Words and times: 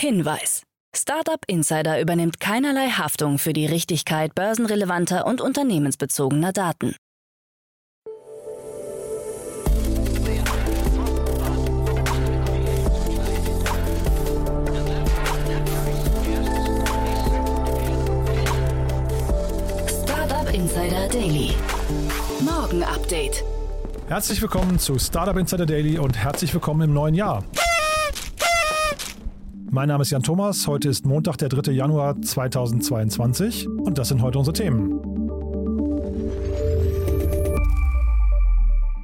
Hinweis. 0.00 0.62
Startup 0.96 1.44
Insider 1.46 2.00
übernimmt 2.00 2.40
keinerlei 2.40 2.88
Haftung 2.88 3.36
für 3.36 3.52
die 3.52 3.66
Richtigkeit 3.66 4.34
börsenrelevanter 4.34 5.26
und 5.26 5.42
unternehmensbezogener 5.42 6.52
Daten. 6.54 6.96
Startup 19.86 20.54
Insider 20.54 21.08
Daily. 21.12 21.54
Morgen 22.40 22.82
Update. 22.84 23.44
Herzlich 24.08 24.40
willkommen 24.40 24.78
zu 24.78 24.98
Startup 24.98 25.36
Insider 25.36 25.66
Daily 25.66 25.98
und 25.98 26.16
herzlich 26.16 26.54
willkommen 26.54 26.88
im 26.88 26.94
neuen 26.94 27.14
Jahr. 27.14 27.44
Mein 29.72 29.86
Name 29.86 30.02
ist 30.02 30.10
Jan 30.10 30.24
Thomas. 30.24 30.66
Heute 30.66 30.88
ist 30.88 31.06
Montag, 31.06 31.36
der 31.38 31.48
3. 31.48 31.70
Januar 31.70 32.20
2022 32.20 33.68
und 33.68 33.98
das 33.98 34.08
sind 34.08 34.20
heute 34.20 34.38
unsere 34.38 34.52
Themen. 34.52 34.88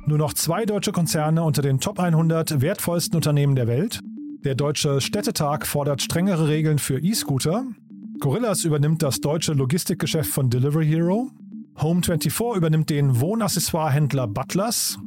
Nur 0.07 0.19
noch 0.19 0.33
zwei 0.33 0.67
deutsche 0.67 0.91
Konzerne 0.91 1.45
unter 1.45 1.63
den 1.63 1.79
Top 1.79 2.01
100 2.01 2.61
wertvollsten 2.61 3.15
Unternehmen 3.15 3.55
der 3.55 3.69
Welt. 3.69 4.01
Der 4.45 4.57
Deutsche 4.57 5.01
Städtetag 5.01 5.67
fordert 5.67 6.03
strengere 6.03 6.49
Regeln 6.49 6.81
für 6.81 6.99
E-Scooter. 6.99 7.65
Gorillas 8.19 8.65
übernimmt 8.65 9.05
das 9.05 9.21
deutsche 9.21 9.53
Logistikgeschäft 9.53 10.31
von 10.31 10.51
Delivery 10.51 10.87
Hero. 10.87 11.31
Home24 11.77 12.57
übernimmt 12.57 12.91
den 12.91 13.21
Wohnaccessoirehändler 13.21 14.27
Butlers. 14.27 14.99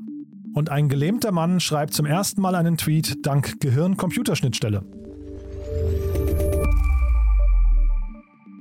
Und 0.53 0.69
ein 0.69 0.87
gelähmter 0.87 1.33
Mann 1.33 1.59
schreibt 1.59 1.93
zum 1.93 2.05
ersten 2.05 2.39
Mal 2.39 2.55
einen 2.55 2.77
Tweet 2.77 3.25
dank 3.25 3.59
Gehirn-Computerschnittstelle. 3.59 4.98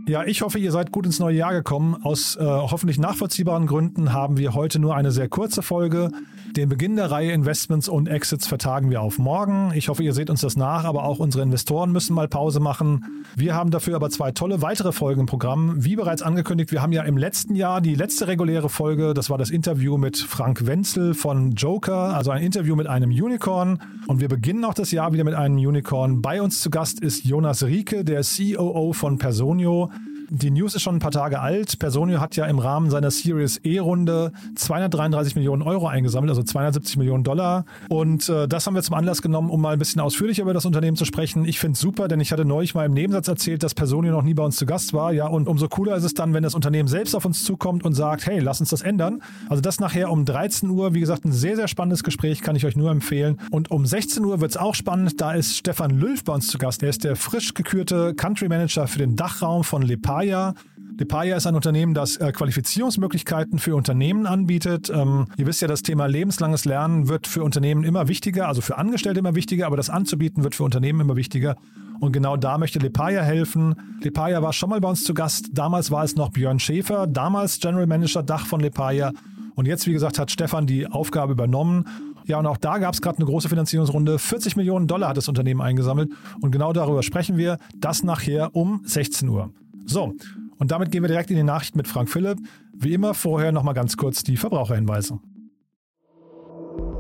Ja, 0.08 0.24
ich 0.24 0.40
hoffe, 0.40 0.58
ihr 0.58 0.72
seid 0.72 0.90
gut 0.90 1.04
ins 1.04 1.18
neue 1.18 1.36
Jahr 1.36 1.52
gekommen. 1.52 1.94
Aus 2.02 2.34
äh, 2.36 2.42
hoffentlich 2.42 2.98
nachvollziehbaren 2.98 3.66
Gründen 3.66 4.14
haben 4.14 4.38
wir 4.38 4.54
heute 4.54 4.78
nur 4.78 4.96
eine 4.96 5.10
sehr 5.10 5.28
kurze 5.28 5.60
Folge. 5.60 6.10
Den 6.56 6.70
Beginn 6.70 6.96
der 6.96 7.10
Reihe 7.10 7.32
Investments 7.32 7.90
und 7.90 8.08
Exits 8.08 8.46
vertagen 8.46 8.90
wir 8.90 9.02
auf 9.02 9.18
morgen. 9.18 9.70
Ich 9.74 9.90
hoffe, 9.90 10.02
ihr 10.02 10.14
seht 10.14 10.30
uns 10.30 10.40
das 10.40 10.56
nach, 10.56 10.84
aber 10.84 11.04
auch 11.04 11.18
unsere 11.18 11.42
Investoren 11.42 11.92
müssen 11.92 12.14
mal 12.14 12.26
Pause 12.26 12.58
machen. 12.58 13.04
Wir 13.36 13.54
haben 13.54 13.70
dafür 13.70 13.96
aber 13.96 14.08
zwei 14.08 14.32
tolle 14.32 14.62
weitere 14.62 14.92
Folgen 14.92 15.20
im 15.20 15.26
Programm. 15.26 15.84
Wie 15.84 15.94
bereits 15.94 16.22
angekündigt, 16.22 16.72
wir 16.72 16.80
haben 16.80 16.92
ja 16.92 17.02
im 17.02 17.18
letzten 17.18 17.54
Jahr 17.54 17.82
die 17.82 17.94
letzte 17.94 18.28
reguläre 18.28 18.70
Folge, 18.70 19.12
das 19.12 19.28
war 19.28 19.36
das 19.36 19.50
Interview 19.50 19.98
mit 19.98 20.16
Frank 20.16 20.66
Wenzel 20.66 21.12
von 21.12 21.52
Joker, 21.52 22.14
also 22.16 22.30
ein 22.30 22.42
Interview 22.42 22.76
mit 22.76 22.86
einem 22.86 23.10
Unicorn. 23.10 23.78
Und 24.06 24.22
wir 24.22 24.28
beginnen 24.28 24.64
auch 24.64 24.74
das 24.74 24.90
Jahr 24.90 25.12
wieder 25.12 25.24
mit 25.24 25.34
einem 25.34 25.58
Unicorn. 25.58 26.22
Bei 26.22 26.40
uns 26.40 26.62
zu 26.62 26.70
Gast 26.70 27.00
ist 27.00 27.26
Jonas 27.26 27.62
Rieke, 27.62 28.06
der 28.06 28.22
COO 28.22 28.94
von 28.94 29.18
Personio. 29.18 29.90
Die 30.30 30.50
News 30.50 30.74
ist 30.74 30.82
schon 30.82 30.96
ein 30.96 30.98
paar 30.98 31.10
Tage 31.10 31.40
alt. 31.40 31.78
Personio 31.78 32.20
hat 32.20 32.36
ja 32.36 32.44
im 32.44 32.58
Rahmen 32.58 32.90
seiner 32.90 33.10
Series 33.10 33.56
E-Runde 33.64 34.32
233 34.56 35.36
Millionen 35.36 35.62
Euro 35.62 35.86
eingesammelt, 35.86 36.28
also 36.28 36.42
270 36.42 36.98
Millionen 36.98 37.24
Dollar. 37.24 37.64
Und 37.88 38.28
äh, 38.28 38.46
das 38.46 38.66
haben 38.66 38.74
wir 38.74 38.82
zum 38.82 38.94
Anlass 38.94 39.22
genommen, 39.22 39.48
um 39.48 39.62
mal 39.62 39.72
ein 39.72 39.78
bisschen 39.78 40.02
ausführlicher 40.02 40.42
über 40.42 40.52
das 40.52 40.66
Unternehmen 40.66 40.98
zu 40.98 41.06
sprechen. 41.06 41.46
Ich 41.46 41.58
finde 41.58 41.74
es 41.74 41.80
super, 41.80 42.08
denn 42.08 42.20
ich 42.20 42.30
hatte 42.30 42.44
neulich 42.44 42.74
mal 42.74 42.84
im 42.84 42.92
Nebensatz 42.92 43.26
erzählt, 43.26 43.62
dass 43.62 43.72
Personio 43.72 44.12
noch 44.12 44.22
nie 44.22 44.34
bei 44.34 44.42
uns 44.42 44.56
zu 44.56 44.66
Gast 44.66 44.92
war. 44.92 45.14
Ja, 45.14 45.28
und 45.28 45.48
umso 45.48 45.66
cooler 45.66 45.96
ist 45.96 46.04
es 46.04 46.12
dann, 46.12 46.34
wenn 46.34 46.42
das 46.42 46.54
Unternehmen 46.54 46.88
selbst 46.88 47.14
auf 47.14 47.24
uns 47.24 47.42
zukommt 47.42 47.86
und 47.86 47.94
sagt, 47.94 48.26
hey, 48.26 48.38
lass 48.40 48.60
uns 48.60 48.68
das 48.68 48.82
ändern. 48.82 49.22
Also 49.48 49.62
das 49.62 49.80
nachher 49.80 50.10
um 50.10 50.26
13 50.26 50.68
Uhr, 50.68 50.92
wie 50.92 51.00
gesagt, 51.00 51.24
ein 51.24 51.32
sehr, 51.32 51.56
sehr 51.56 51.68
spannendes 51.68 52.04
Gespräch, 52.04 52.42
kann 52.42 52.54
ich 52.54 52.66
euch 52.66 52.76
nur 52.76 52.90
empfehlen. 52.90 53.40
Und 53.50 53.70
um 53.70 53.86
16 53.86 54.22
Uhr 54.26 54.42
wird 54.42 54.50
es 54.50 54.56
auch 54.58 54.74
spannend. 54.74 55.22
Da 55.22 55.32
ist 55.32 55.56
Stefan 55.56 55.90
Lülf 55.90 56.22
bei 56.22 56.34
uns 56.34 56.48
zu 56.48 56.58
Gast. 56.58 56.82
Er 56.82 56.90
ist 56.90 57.04
der 57.04 57.16
frisch 57.16 57.54
gekürte 57.54 58.12
Country 58.14 58.48
Manager 58.48 58.86
für 58.86 58.98
den 58.98 59.16
Dachraum 59.16 59.64
von 59.64 59.80
Lepar 59.80 60.17
Lepaya. 60.18 60.54
Lepaya 60.98 61.36
ist 61.36 61.46
ein 61.46 61.54
Unternehmen, 61.54 61.94
das 61.94 62.16
äh, 62.16 62.32
Qualifizierungsmöglichkeiten 62.32 63.60
für 63.60 63.76
Unternehmen 63.76 64.26
anbietet. 64.26 64.90
Ähm, 64.90 65.26
ihr 65.36 65.46
wisst 65.46 65.62
ja, 65.62 65.68
das 65.68 65.82
Thema 65.82 66.06
lebenslanges 66.06 66.64
Lernen 66.64 67.08
wird 67.08 67.28
für 67.28 67.44
Unternehmen 67.44 67.84
immer 67.84 68.08
wichtiger, 68.08 68.48
also 68.48 68.60
für 68.60 68.78
Angestellte 68.78 69.20
immer 69.20 69.36
wichtiger, 69.36 69.66
aber 69.66 69.76
das 69.76 69.90
anzubieten 69.90 70.42
wird 70.42 70.56
für 70.56 70.64
Unternehmen 70.64 71.00
immer 71.00 71.14
wichtiger. 71.14 71.56
Und 72.00 72.12
genau 72.12 72.36
da 72.36 72.58
möchte 72.58 72.80
Lepaya 72.80 73.22
helfen. 73.22 73.76
Lepaya 74.00 74.42
war 74.42 74.52
schon 74.52 74.70
mal 74.70 74.80
bei 74.80 74.88
uns 74.88 75.04
zu 75.04 75.14
Gast. 75.14 75.50
Damals 75.52 75.92
war 75.92 76.02
es 76.02 76.16
noch 76.16 76.30
Björn 76.30 76.58
Schäfer, 76.58 77.06
damals 77.06 77.60
General 77.60 77.86
Manager 77.86 78.24
Dach 78.24 78.46
von 78.46 78.60
Lepaya. 78.60 79.12
Und 79.54 79.66
jetzt, 79.66 79.86
wie 79.86 79.92
gesagt, 79.92 80.18
hat 80.18 80.30
Stefan 80.32 80.66
die 80.66 80.86
Aufgabe 80.86 81.32
übernommen. 81.32 81.84
Ja, 82.26 82.38
und 82.38 82.46
auch 82.46 82.58
da 82.58 82.78
gab 82.78 82.94
es 82.94 83.00
gerade 83.00 83.18
eine 83.18 83.26
große 83.26 83.48
Finanzierungsrunde. 83.48 84.18
40 84.18 84.56
Millionen 84.56 84.86
Dollar 84.86 85.10
hat 85.10 85.16
das 85.16 85.28
Unternehmen 85.28 85.60
eingesammelt. 85.60 86.10
Und 86.40 86.50
genau 86.50 86.72
darüber 86.72 87.02
sprechen 87.02 87.36
wir. 87.36 87.58
Das 87.76 88.02
nachher 88.02 88.54
um 88.54 88.82
16 88.84 89.28
Uhr. 89.28 89.52
So, 89.88 90.14
und 90.58 90.70
damit 90.70 90.90
gehen 90.90 91.02
wir 91.02 91.08
direkt 91.08 91.30
in 91.30 91.36
die 91.36 91.42
Nachricht 91.42 91.74
mit 91.74 91.88
Frank 91.88 92.10
Philipp. 92.10 92.38
Wie 92.74 92.92
immer 92.92 93.14
vorher 93.14 93.52
nochmal 93.52 93.74
ganz 93.74 93.96
kurz 93.96 94.22
die 94.22 94.36
Verbraucherhinweise. 94.36 95.18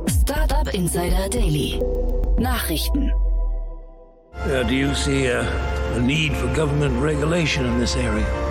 Startup 0.08 0.72
Insider 0.72 1.28
Daily. 1.28 1.80
Nachrichten. 2.38 3.12
Uh, 4.46 4.62
do 4.66 4.74
you 4.74 4.94
see 4.94 5.28
a, 5.28 5.42
a 5.96 6.00
need 6.00 6.32
for 6.32 6.46
government 6.54 7.02
regulation 7.02 7.66
in 7.66 7.78
this 7.78 7.96
area? 7.96 8.47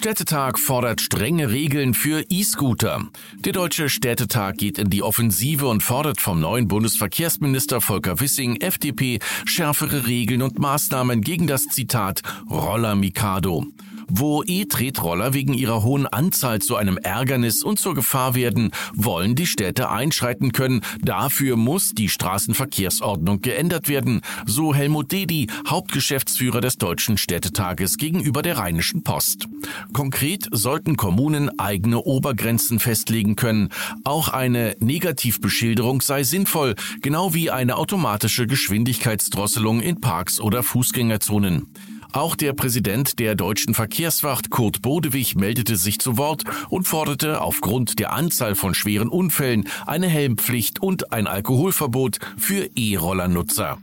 Städtetag 0.00 0.58
fordert 0.58 1.02
strenge 1.02 1.50
Regeln 1.50 1.92
für 1.92 2.24
E-Scooter. 2.30 3.06
Der 3.40 3.52
Deutsche 3.52 3.90
Städtetag 3.90 4.56
geht 4.56 4.78
in 4.78 4.88
die 4.88 5.02
Offensive 5.02 5.66
und 5.66 5.82
fordert 5.82 6.22
vom 6.22 6.40
neuen 6.40 6.68
Bundesverkehrsminister 6.68 7.82
Volker 7.82 8.18
Wissing, 8.18 8.56
FDP, 8.62 9.18
schärfere 9.44 10.06
Regeln 10.06 10.40
und 10.40 10.58
Maßnahmen 10.58 11.20
gegen 11.20 11.46
das 11.46 11.66
Zitat 11.66 12.22
Roller 12.48 12.94
Mikado. 12.94 13.66
Wo 14.12 14.42
E-Tretroller 14.44 15.34
wegen 15.34 15.54
ihrer 15.54 15.82
hohen 15.82 16.06
Anzahl 16.06 16.60
zu 16.60 16.76
einem 16.76 16.98
Ärgernis 16.98 17.62
und 17.62 17.78
zur 17.78 17.94
Gefahr 17.94 18.34
werden, 18.34 18.72
wollen 18.94 19.36
die 19.36 19.46
Städte 19.46 19.90
einschreiten 19.90 20.52
können. 20.52 20.80
Dafür 21.00 21.56
muss 21.56 21.92
die 21.94 22.08
Straßenverkehrsordnung 22.08 23.40
geändert 23.40 23.88
werden, 23.88 24.20
so 24.46 24.74
Helmut 24.74 25.12
Dedi, 25.12 25.46
Hauptgeschäftsführer 25.66 26.60
des 26.60 26.76
Deutschen 26.76 27.18
Städtetages 27.18 27.96
gegenüber 27.98 28.42
der 28.42 28.58
Rheinischen 28.58 29.04
Post. 29.04 29.46
Konkret 29.92 30.48
sollten 30.50 30.96
Kommunen 30.96 31.58
eigene 31.58 32.00
Obergrenzen 32.02 32.80
festlegen 32.80 33.36
können. 33.36 33.68
Auch 34.04 34.28
eine 34.28 34.74
Negativbeschilderung 34.80 36.00
sei 36.00 36.24
sinnvoll, 36.24 36.74
genau 37.00 37.32
wie 37.32 37.50
eine 37.50 37.76
automatische 37.76 38.46
Geschwindigkeitsdrosselung 38.46 39.80
in 39.80 40.00
Parks 40.00 40.40
oder 40.40 40.62
Fußgängerzonen. 40.62 41.68
Auch 42.12 42.34
der 42.34 42.52
Präsident 42.54 43.18
der 43.20 43.36
deutschen 43.36 43.74
Verkehrswacht 43.74 44.50
Kurt 44.50 44.82
Bodewig 44.82 45.36
meldete 45.36 45.76
sich 45.76 46.00
zu 46.00 46.18
Wort 46.18 46.42
und 46.68 46.88
forderte 46.88 47.40
aufgrund 47.40 47.98
der 47.98 48.12
Anzahl 48.12 48.54
von 48.56 48.74
schweren 48.74 49.08
Unfällen 49.08 49.68
eine 49.86 50.08
Helmpflicht 50.08 50.82
und 50.82 51.12
ein 51.12 51.26
Alkoholverbot 51.26 52.18
für 52.36 52.68
E-Rollernutzer. 52.74 53.78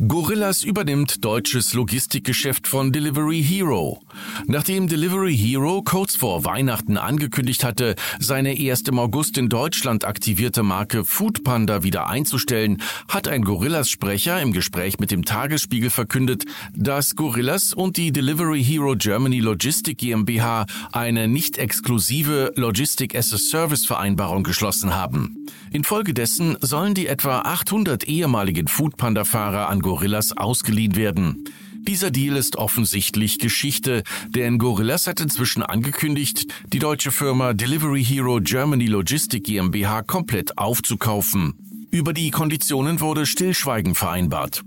Gorillas 0.00 0.64
übernimmt 0.64 1.24
deutsches 1.24 1.72
Logistikgeschäft 1.72 2.66
von 2.66 2.90
Delivery 2.90 3.40
Hero. 3.40 4.02
Nachdem 4.48 4.88
Delivery 4.88 5.36
Hero 5.36 5.82
kurz 5.82 6.16
vor 6.16 6.44
Weihnachten 6.44 6.96
angekündigt 6.96 7.62
hatte, 7.62 7.94
seine 8.18 8.58
erst 8.58 8.88
im 8.88 8.98
August 8.98 9.38
in 9.38 9.48
Deutschland 9.48 10.04
aktivierte 10.04 10.64
Marke 10.64 11.04
Foodpanda 11.04 11.84
wieder 11.84 12.08
einzustellen, 12.08 12.82
hat 13.08 13.28
ein 13.28 13.42
Gorillas-Sprecher 13.42 14.42
im 14.42 14.52
Gespräch 14.52 14.98
mit 14.98 15.12
dem 15.12 15.24
Tagesspiegel 15.24 15.90
verkündet, 15.90 16.44
dass 16.74 17.14
Gorillas 17.14 17.72
und 17.72 17.96
die 17.96 18.10
Delivery 18.10 18.64
Hero 18.64 18.96
Germany 18.96 19.38
Logistic 19.38 19.98
GmbH 19.98 20.66
eine 20.90 21.28
nicht 21.28 21.56
exklusive 21.56 22.52
Logistic 22.56 23.14
as 23.14 23.32
a 23.32 23.38
Service 23.38 23.86
Vereinbarung 23.86 24.42
geschlossen 24.42 24.92
haben. 24.92 25.46
Infolgedessen 25.70 26.56
sollen 26.60 26.94
die 26.94 27.06
etwa 27.06 27.40
800 27.40 28.08
ehemaligen 28.08 28.66
Foodpanda-Fahrer 28.66 29.68
an 29.68 29.83
Gorillas 29.84 30.34
ausgeliehen 30.34 30.96
werden. 30.96 31.44
Dieser 31.86 32.10
Deal 32.10 32.36
ist 32.36 32.56
offensichtlich 32.56 33.38
Geschichte, 33.38 34.02
denn 34.30 34.56
Gorillas 34.56 35.06
hat 35.06 35.20
inzwischen 35.20 35.62
angekündigt, 35.62 36.46
die 36.72 36.78
deutsche 36.78 37.10
Firma 37.10 37.52
Delivery 37.52 38.02
Hero 38.02 38.40
Germany 38.42 38.86
Logistic 38.86 39.44
GmbH 39.44 40.00
komplett 40.02 40.56
aufzukaufen. 40.56 41.52
Über 41.90 42.14
die 42.14 42.30
Konditionen 42.30 43.00
wurde 43.00 43.26
Stillschweigen 43.26 43.94
vereinbart. 43.94 44.62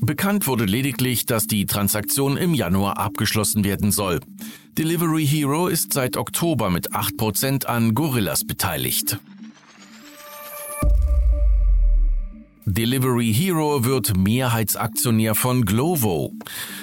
Bekannt 0.00 0.46
wurde 0.46 0.66
lediglich, 0.66 1.26
dass 1.26 1.48
die 1.48 1.66
Transaktion 1.66 2.36
im 2.36 2.54
Januar 2.54 2.98
abgeschlossen 2.98 3.64
werden 3.64 3.90
soll. 3.90 4.20
Delivery 4.78 5.26
Hero 5.26 5.66
ist 5.66 5.92
seit 5.92 6.16
Oktober 6.16 6.70
mit 6.70 6.92
8% 6.92 7.66
an 7.66 7.94
Gorillas 7.94 8.44
beteiligt. 8.44 9.18
Delivery 12.66 13.32
Hero 13.32 13.84
wird 13.84 14.16
Mehrheitsaktionär 14.16 15.34
von 15.34 15.66
Glovo. 15.66 16.32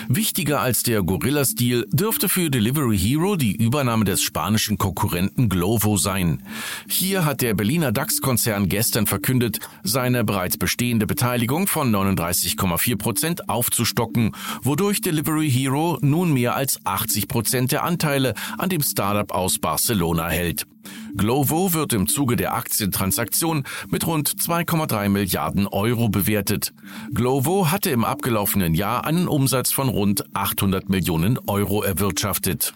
Wichtiger 0.07 0.61
als 0.61 0.83
der 0.83 1.01
Gorillas-Deal 1.01 1.87
dürfte 1.91 2.29
für 2.29 2.51
Delivery 2.51 2.97
Hero 2.97 3.35
die 3.35 3.55
Übernahme 3.55 4.05
des 4.05 4.21
spanischen 4.21 4.77
Konkurrenten 4.77 5.49
Glovo 5.49 5.97
sein. 5.97 6.43
Hier 6.87 7.25
hat 7.25 7.41
der 7.41 7.55
Berliner 7.55 7.91
DAX-Konzern 7.91 8.69
gestern 8.69 9.07
verkündet, 9.07 9.59
seine 9.83 10.23
bereits 10.23 10.57
bestehende 10.57 11.07
Beteiligung 11.07 11.65
von 11.65 11.91
39,4 11.91 12.97
Prozent 12.97 13.49
aufzustocken, 13.49 14.35
wodurch 14.61 15.01
Delivery 15.01 15.49
Hero 15.49 15.97
nun 16.01 16.31
mehr 16.31 16.55
als 16.55 16.79
80 16.85 17.27
Prozent 17.27 17.71
der 17.71 17.83
Anteile 17.83 18.35
an 18.59 18.69
dem 18.69 18.83
Startup 18.83 19.31
aus 19.31 19.57
Barcelona 19.57 20.29
hält. 20.29 20.67
Glovo 21.15 21.73
wird 21.73 21.93
im 21.93 22.07
Zuge 22.07 22.35
der 22.35 22.53
Aktientransaktion 22.53 23.63
mit 23.89 24.07
rund 24.07 24.29
2,3 24.29 25.09
Milliarden 25.09 25.67
Euro 25.67 26.09
bewertet. 26.09 26.73
Glovo 27.13 27.71
hatte 27.71 27.89
im 27.89 28.05
abgelaufenen 28.05 28.73
Jahr 28.73 29.05
einen 29.05 29.27
Umsatz 29.27 29.71
von 29.71 29.89
rund 29.89 30.23
800 30.35 30.89
Millionen 30.89 31.37
Euro 31.47 31.83
erwirtschaftet. 31.83 32.73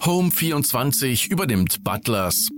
Home24 0.00 1.30
übernimmt 1.30 1.84
Butlers. 1.84 2.48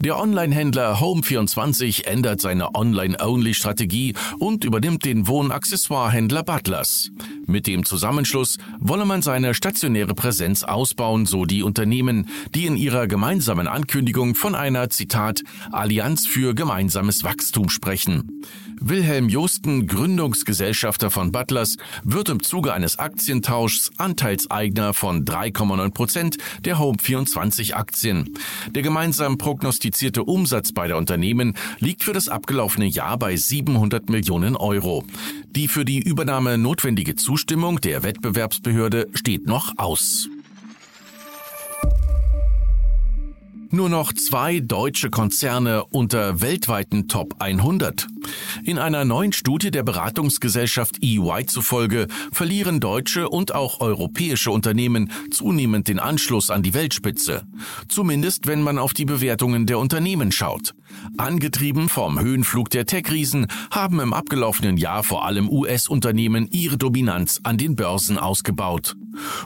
Der 0.00 0.18
Online-Händler 0.18 1.00
Home24 1.00 2.04
ändert 2.04 2.40
seine 2.42 2.74
Online-Only-Strategie 2.74 4.14
und 4.38 4.64
übernimmt 4.64 5.06
den 5.06 5.26
Wohnaccessoire-Händler 5.26 6.42
Butlers. 6.42 7.10
Mit 7.46 7.66
dem 7.66 7.84
Zusammenschluss 7.84 8.58
wolle 8.78 9.04
man 9.04 9.22
seine 9.22 9.54
stationäre 9.54 10.14
Präsenz 10.14 10.62
ausbauen, 10.62 11.26
so 11.26 11.44
die 11.44 11.62
Unternehmen, 11.62 12.28
die 12.54 12.66
in 12.66 12.76
ihrer 12.76 13.06
gemeinsamen 13.06 13.68
Ankündigung 13.68 14.34
von 14.34 14.54
einer, 14.54 14.90
Zitat, 14.90 15.42
Allianz 15.70 16.26
für 16.26 16.54
gemeinsames 16.54 17.24
Wachstum 17.24 17.68
sprechen. 17.68 18.42
Wilhelm 18.80 19.28
Josten, 19.28 19.86
Gründungsgesellschafter 19.86 21.10
von 21.10 21.32
Butlers, 21.32 21.76
wird 22.02 22.28
im 22.28 22.42
Zuge 22.42 22.72
eines 22.72 22.98
Aktientauschs 22.98 23.90
Anteilseigner 23.96 24.94
von 24.94 25.24
3,9 25.24 25.90
Prozent 25.90 26.38
der 26.64 26.78
Home24 26.78 27.74
Aktien. 27.74 28.34
Der 28.70 28.82
gemeinsam 28.82 29.38
prognostizierte 29.38 30.24
Umsatz 30.24 30.72
beider 30.72 30.96
Unternehmen 30.96 31.54
liegt 31.78 32.02
für 32.04 32.12
das 32.12 32.28
abgelaufene 32.28 32.86
Jahr 32.86 33.18
bei 33.18 33.36
700 33.36 34.10
Millionen 34.10 34.56
Euro. 34.56 35.04
Die 35.56 35.68
für 35.68 35.84
die 35.84 36.00
Übernahme 36.00 36.58
notwendige 36.58 37.14
Zustimmung 37.14 37.80
der 37.80 38.02
Wettbewerbsbehörde 38.02 39.08
steht 39.14 39.46
noch 39.46 39.72
aus. 39.76 40.28
Nur 43.74 43.88
noch 43.88 44.12
zwei 44.12 44.60
deutsche 44.60 45.10
Konzerne 45.10 45.84
unter 45.86 46.40
weltweiten 46.40 47.08
Top 47.08 47.34
100. 47.40 48.06
In 48.62 48.78
einer 48.78 49.04
neuen 49.04 49.32
Studie 49.32 49.72
der 49.72 49.82
Beratungsgesellschaft 49.82 51.02
EY 51.02 51.46
zufolge 51.46 52.06
verlieren 52.30 52.78
deutsche 52.78 53.28
und 53.28 53.52
auch 53.52 53.80
europäische 53.80 54.52
Unternehmen 54.52 55.10
zunehmend 55.32 55.88
den 55.88 55.98
Anschluss 55.98 56.50
an 56.50 56.62
die 56.62 56.72
Weltspitze. 56.72 57.48
Zumindest 57.88 58.46
wenn 58.46 58.62
man 58.62 58.78
auf 58.78 58.94
die 58.94 59.06
Bewertungen 59.06 59.66
der 59.66 59.80
Unternehmen 59.80 60.30
schaut. 60.30 60.76
Angetrieben 61.16 61.88
vom 61.88 62.20
Höhenflug 62.20 62.70
der 62.70 62.86
Tech-Riesen 62.86 63.48
haben 63.72 63.98
im 63.98 64.12
abgelaufenen 64.12 64.76
Jahr 64.76 65.02
vor 65.02 65.24
allem 65.24 65.48
US-Unternehmen 65.48 66.46
ihre 66.48 66.78
Dominanz 66.78 67.40
an 67.42 67.58
den 67.58 67.74
Börsen 67.74 68.18
ausgebaut. 68.18 68.94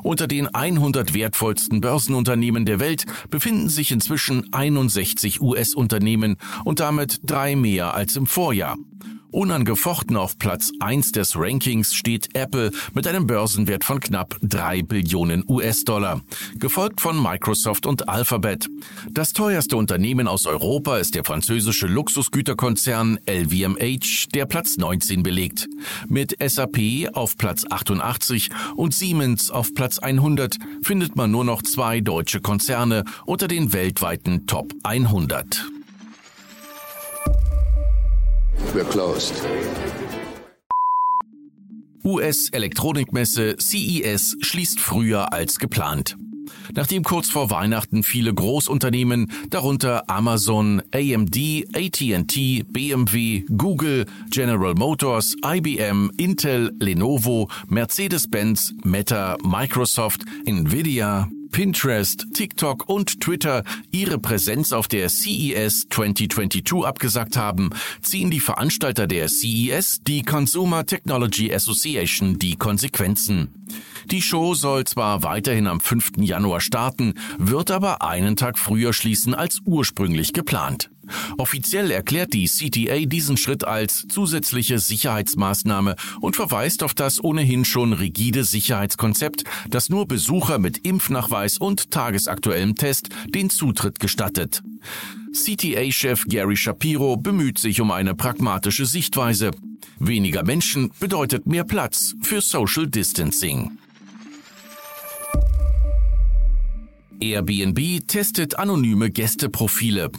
Unter 0.02 0.26
den 0.26 0.52
100 0.54 1.14
wertvollsten 1.14 1.80
Börsenunternehmen 1.80 2.64
der 2.64 2.80
Welt 2.80 3.06
befinden 3.30 3.68
sich 3.68 3.90
inzwischen 3.90 4.52
61 4.52 5.40
US-Unternehmen 5.40 6.36
und 6.64 6.80
damit 6.80 7.20
drei 7.24 7.56
mehr 7.56 7.94
als 7.94 8.16
im 8.16 8.26
Vorjahr. 8.26 8.76
Unangefochten 9.30 10.16
auf 10.16 10.38
Platz 10.38 10.72
1 10.80 11.12
des 11.12 11.36
Rankings 11.36 11.94
steht 11.94 12.34
Apple 12.34 12.70
mit 12.94 13.06
einem 13.06 13.26
Börsenwert 13.26 13.84
von 13.84 14.00
knapp 14.00 14.36
3 14.42 14.82
Billionen 14.82 15.44
US-Dollar, 15.46 16.22
gefolgt 16.58 17.02
von 17.02 17.22
Microsoft 17.22 17.86
und 17.86 18.08
Alphabet. 18.08 18.68
Das 19.10 19.34
teuerste 19.34 19.76
Unternehmen 19.76 20.28
aus 20.28 20.46
Europa 20.46 20.96
ist 20.96 21.14
der 21.14 21.24
französische 21.24 21.86
Luxusgüterkonzern 21.86 23.18
LVMH, 23.28 24.28
der 24.32 24.46
Platz 24.46 24.78
19 24.78 25.22
belegt. 25.22 25.68
Mit 26.08 26.34
SAP 26.42 27.10
auf 27.12 27.36
Platz 27.36 27.66
88 27.68 28.48
und 28.76 28.94
Siemens 28.94 29.50
auf 29.50 29.74
Platz 29.74 29.98
100 29.98 30.56
findet 30.82 31.16
man 31.16 31.30
nur 31.30 31.44
noch 31.44 31.62
zwei 31.62 32.00
deutsche 32.00 32.40
Konzerne 32.40 33.04
unter 33.26 33.46
den 33.46 33.74
weltweiten 33.74 34.46
Top 34.46 34.72
100. 34.84 35.77
We're 38.74 38.84
closed. 38.84 39.34
US-Elektronikmesse 42.04 43.56
CES 43.58 44.36
schließt 44.40 44.80
früher 44.80 45.32
als 45.32 45.58
geplant. 45.58 46.16
Nachdem 46.74 47.02
kurz 47.02 47.28
vor 47.28 47.50
Weihnachten 47.50 48.02
viele 48.02 48.32
Großunternehmen, 48.32 49.30
darunter 49.50 50.08
Amazon, 50.08 50.82
AMD, 50.92 51.36
AT&T, 51.74 52.64
BMW, 52.68 53.44
Google, 53.56 54.06
General 54.30 54.74
Motors, 54.74 55.34
IBM, 55.44 56.10
Intel, 56.16 56.72
Lenovo, 56.78 57.48
Mercedes-Benz, 57.68 58.74
Meta, 58.84 59.36
Microsoft, 59.42 60.22
Nvidia, 60.46 61.28
Pinterest, 61.50 62.26
TikTok 62.34 62.88
und 62.88 63.20
Twitter 63.20 63.64
ihre 63.90 64.18
Präsenz 64.18 64.72
auf 64.72 64.88
der 64.88 65.08
CES 65.08 65.88
2022 65.90 66.84
abgesagt 66.84 67.36
haben, 67.36 67.70
ziehen 68.02 68.30
die 68.30 68.40
Veranstalter 68.40 69.06
der 69.06 69.28
CES, 69.28 70.00
die 70.02 70.22
Consumer 70.22 70.86
Technology 70.86 71.52
Association, 71.52 72.38
die 72.38 72.56
Konsequenzen. 72.56 73.66
Die 74.10 74.22
Show 74.22 74.54
soll 74.54 74.84
zwar 74.84 75.22
weiterhin 75.22 75.66
am 75.66 75.80
5. 75.80 76.12
Januar 76.18 76.60
starten, 76.60 77.14
wird 77.38 77.70
aber 77.70 78.02
einen 78.02 78.36
Tag 78.36 78.58
früher 78.58 78.92
schließen 78.92 79.34
als 79.34 79.60
ursprünglich 79.64 80.32
geplant. 80.32 80.90
Offiziell 81.36 81.90
erklärt 81.90 82.32
die 82.32 82.46
CTA 82.46 83.06
diesen 83.06 83.36
Schritt 83.36 83.64
als 83.64 84.06
zusätzliche 84.08 84.78
Sicherheitsmaßnahme 84.78 85.96
und 86.20 86.36
verweist 86.36 86.82
auf 86.82 86.94
das 86.94 87.22
ohnehin 87.22 87.64
schon 87.64 87.92
rigide 87.92 88.44
Sicherheitskonzept, 88.44 89.44
das 89.68 89.88
nur 89.88 90.06
Besucher 90.06 90.58
mit 90.58 90.78
Impfnachweis 90.78 91.58
und 91.58 91.90
tagesaktuellem 91.90 92.76
Test 92.76 93.08
den 93.28 93.50
Zutritt 93.50 94.00
gestattet. 94.00 94.62
CTA-Chef 95.32 96.24
Gary 96.26 96.56
Shapiro 96.56 97.16
bemüht 97.16 97.58
sich 97.58 97.80
um 97.80 97.90
eine 97.90 98.14
pragmatische 98.14 98.86
Sichtweise. 98.86 99.50
Weniger 99.98 100.44
Menschen 100.44 100.90
bedeutet 101.00 101.46
mehr 101.46 101.64
Platz 101.64 102.14
für 102.22 102.40
Social 102.40 102.86
Distancing. 102.86 103.78
Airbnb 107.20 108.06
testet 108.06 108.58
anonyme 108.58 109.10
Gästeprofile. 109.10 110.10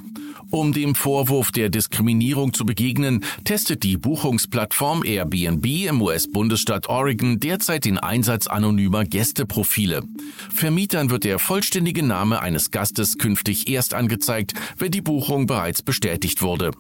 Um 0.52 0.74
dem 0.74 0.96
Vorwurf 0.96 1.52
der 1.52 1.70
Diskriminierung 1.70 2.54
zu 2.54 2.66
begegnen, 2.66 3.24
testet 3.44 3.84
die 3.84 3.98
Buchungsplattform 3.98 5.04
Airbnb 5.06 5.66
im 5.66 6.02
US-Bundesstaat 6.02 6.90
Oregon 6.90 7.40
derzeit 7.40 7.86
den 7.86 8.00
Einsatz 8.00 8.48
anonymer 8.48 9.06
Gästeprofile. 9.06 10.02
Vermietern 10.50 11.12
wird 11.12 11.24
der 11.24 11.38
vollständige 11.38 12.02
Name 12.02 12.42
eines 12.42 12.72
Gastes 12.72 13.20
künftig 13.20 13.70
erst 13.70 13.94
angezeigt, 13.94 14.54
wenn 14.78 14.92
die 14.92 15.02
Buchung 15.02 15.46
bereits 15.46 15.84
bestätigt 15.84 16.42
wurde. 16.42 16.72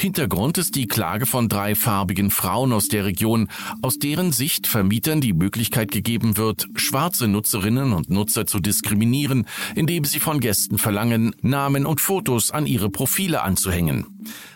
Hintergrund 0.00 0.58
ist 0.58 0.76
die 0.76 0.86
Klage 0.86 1.26
von 1.26 1.48
drei 1.48 1.74
farbigen 1.74 2.30
Frauen 2.30 2.72
aus 2.72 2.86
der 2.86 3.04
Region, 3.04 3.48
aus 3.82 3.98
deren 3.98 4.30
Sicht 4.30 4.68
Vermietern 4.68 5.20
die 5.20 5.32
Möglichkeit 5.32 5.90
gegeben 5.90 6.36
wird, 6.36 6.68
schwarze 6.76 7.26
Nutzerinnen 7.26 7.92
und 7.92 8.08
Nutzer 8.08 8.46
zu 8.46 8.60
diskriminieren, 8.60 9.44
indem 9.74 10.04
sie 10.04 10.20
von 10.20 10.38
Gästen 10.38 10.78
verlangen, 10.78 11.34
Namen 11.42 11.84
und 11.84 12.00
Fotos 12.00 12.52
an 12.52 12.66
ihre 12.66 12.90
Profile 12.90 13.42
anzuhängen. 13.42 14.06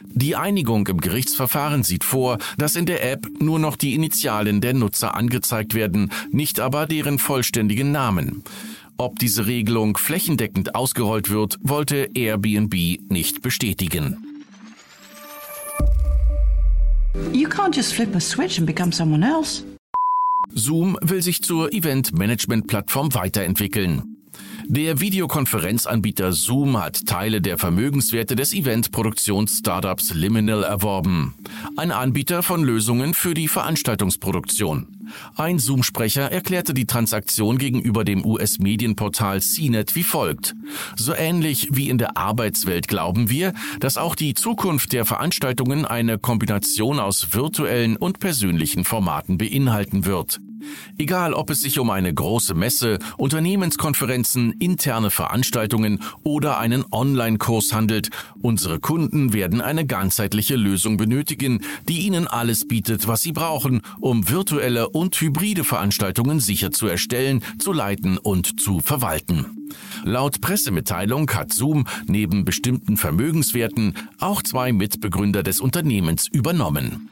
Die 0.04 0.36
Einigung 0.36 0.86
im 0.86 1.00
Gerichtsverfahren 1.00 1.82
sieht 1.82 2.04
vor, 2.04 2.38
dass 2.56 2.76
in 2.76 2.86
der 2.86 3.04
App 3.10 3.26
nur 3.40 3.58
noch 3.58 3.74
die 3.74 3.94
Initialen 3.94 4.60
der 4.60 4.74
Nutzer 4.74 5.16
angezeigt 5.16 5.74
werden, 5.74 6.12
nicht 6.30 6.60
aber 6.60 6.86
deren 6.86 7.18
vollständigen 7.18 7.90
Namen. 7.90 8.44
Ob 8.96 9.18
diese 9.18 9.46
Regelung 9.46 9.96
flächendeckend 9.96 10.76
ausgerollt 10.76 11.30
wird, 11.30 11.58
wollte 11.62 12.10
Airbnb 12.14 12.74
nicht 13.10 13.42
bestätigen. 13.42 14.31
You 17.32 17.48
can't 17.48 17.74
just 17.74 17.94
flip 17.94 18.14
a 18.14 18.20
switch 18.20 18.58
and 18.58 18.66
become 18.66 18.92
someone 18.92 19.22
else. 19.22 19.64
Zoom 20.56 20.96
will 21.02 21.22
sich 21.22 21.42
zur 21.42 21.72
Event-Management-Plattform 21.72 23.14
weiterentwickeln. 23.14 24.11
Der 24.74 25.00
Videokonferenzanbieter 25.00 26.32
Zoom 26.32 26.82
hat 26.82 27.04
Teile 27.04 27.42
der 27.42 27.58
Vermögenswerte 27.58 28.36
des 28.36 28.54
Eventproduktions-Startups 28.54 30.14
Liminal 30.14 30.62
erworben. 30.62 31.34
Ein 31.76 31.92
Anbieter 31.92 32.42
von 32.42 32.64
Lösungen 32.64 33.12
für 33.12 33.34
die 33.34 33.48
Veranstaltungsproduktion. 33.48 34.86
Ein 35.36 35.58
Zoom-Sprecher 35.58 36.32
erklärte 36.32 36.72
die 36.72 36.86
Transaktion 36.86 37.58
gegenüber 37.58 38.02
dem 38.02 38.24
US-Medienportal 38.24 39.42
CNET 39.42 39.94
wie 39.94 40.04
folgt. 40.04 40.54
So 40.96 41.12
ähnlich 41.14 41.68
wie 41.72 41.90
in 41.90 41.98
der 41.98 42.16
Arbeitswelt 42.16 42.88
glauben 42.88 43.28
wir, 43.28 43.52
dass 43.78 43.98
auch 43.98 44.14
die 44.14 44.32
Zukunft 44.32 44.94
der 44.94 45.04
Veranstaltungen 45.04 45.84
eine 45.84 46.18
Kombination 46.18 46.98
aus 46.98 47.34
virtuellen 47.34 47.98
und 47.98 48.20
persönlichen 48.20 48.86
Formaten 48.86 49.36
beinhalten 49.36 50.06
wird. 50.06 50.40
Egal, 50.98 51.34
ob 51.34 51.50
es 51.50 51.60
sich 51.60 51.78
um 51.78 51.90
eine 51.90 52.12
große 52.12 52.54
Messe, 52.54 52.98
Unternehmenskonferenzen, 53.16 54.52
interne 54.52 55.10
Veranstaltungen 55.10 56.00
oder 56.22 56.58
einen 56.58 56.84
Online-Kurs 56.90 57.72
handelt, 57.72 58.10
unsere 58.40 58.80
Kunden 58.80 59.32
werden 59.32 59.60
eine 59.60 59.86
ganzheitliche 59.86 60.56
Lösung 60.56 60.96
benötigen, 60.96 61.60
die 61.88 62.00
ihnen 62.00 62.26
alles 62.26 62.66
bietet, 62.66 63.08
was 63.08 63.22
sie 63.22 63.32
brauchen, 63.32 63.82
um 64.00 64.28
virtuelle 64.28 64.88
und 64.88 65.20
hybride 65.20 65.64
Veranstaltungen 65.64 66.40
sicher 66.40 66.70
zu 66.70 66.86
erstellen, 66.86 67.42
zu 67.58 67.72
leiten 67.72 68.18
und 68.18 68.60
zu 68.60 68.80
verwalten. 68.80 69.68
Laut 70.04 70.40
Pressemitteilung 70.40 71.30
hat 71.30 71.52
Zoom 71.52 71.86
neben 72.06 72.44
bestimmten 72.44 72.96
Vermögenswerten 72.96 73.94
auch 74.18 74.42
zwei 74.42 74.72
Mitbegründer 74.72 75.42
des 75.42 75.60
Unternehmens 75.60 76.28
übernommen. 76.28 77.08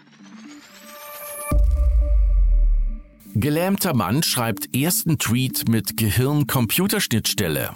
Gelähmter 3.34 3.94
Mann 3.94 4.22
schreibt 4.22 4.74
ersten 4.74 5.18
Tweet 5.18 5.68
mit 5.68 5.96
Gehirn-Computerschnittstelle. 5.96 7.70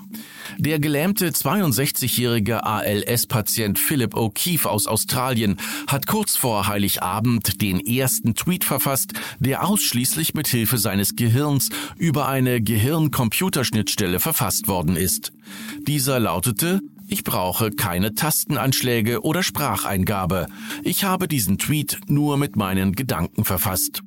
Der 0.58 0.78
gelähmte 0.78 1.30
62-jährige 1.30 2.64
ALS-Patient 2.64 3.78
Philip 3.78 4.14
O'Keefe 4.14 4.66
aus 4.66 4.86
Australien 4.86 5.56
hat 5.86 6.06
kurz 6.06 6.36
vor 6.36 6.66
Heiligabend 6.66 7.62
den 7.62 7.80
ersten 7.80 8.34
Tweet 8.34 8.64
verfasst, 8.64 9.12
der 9.38 9.66
ausschließlich 9.66 10.34
mit 10.34 10.48
Hilfe 10.48 10.78
seines 10.78 11.14
Gehirns 11.14 11.70
über 11.96 12.28
eine 12.28 12.60
Gehirn-Computerschnittstelle 12.60 14.18
verfasst 14.20 14.66
worden 14.66 14.96
ist. 14.96 15.32
Dieser 15.86 16.18
lautete 16.20 16.80
ich 17.06 17.22
brauche 17.22 17.70
keine 17.70 18.14
Tastenanschläge 18.14 19.20
oder 19.22 19.42
Spracheingabe. 19.42 20.46
Ich 20.82 21.04
habe 21.04 21.28
diesen 21.28 21.58
Tweet 21.58 22.00
nur 22.08 22.38
mit 22.38 22.56
meinen 22.56 22.92
Gedanken 22.92 23.44
verfasst. 23.44 24.02